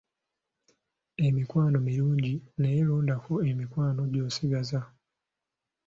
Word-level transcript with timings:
Emikwano 1.27 1.77
mirungi 1.87 2.33
naye 2.61 2.81
londako 2.87 3.33
emikwano 3.49 4.01
gy'osigaza. 4.11 4.81